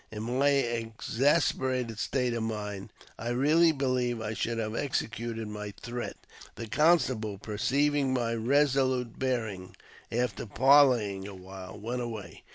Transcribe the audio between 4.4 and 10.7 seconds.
have executed my threat; the constable, perceiving my resolute bearing, after